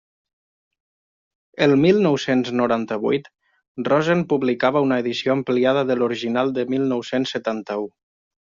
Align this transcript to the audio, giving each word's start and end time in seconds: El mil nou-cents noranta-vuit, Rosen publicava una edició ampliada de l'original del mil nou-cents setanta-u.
El 1.65 1.75
mil 1.83 1.99
nou-cents 2.05 2.49
noranta-vuit, 2.61 3.29
Rosen 3.91 4.25
publicava 4.33 4.83
una 4.89 4.99
edició 5.05 5.37
ampliada 5.41 5.87
de 5.91 5.99
l'original 6.01 6.53
del 6.57 6.75
mil 6.77 6.93
nou-cents 6.97 7.37
setanta-u. 7.39 7.89